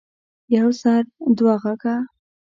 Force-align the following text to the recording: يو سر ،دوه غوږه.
يو 0.55 0.69
سر 0.81 1.01
،دوه 1.37 1.55
غوږه. 1.61 1.95